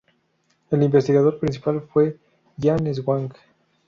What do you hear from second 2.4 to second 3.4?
Jean Swank.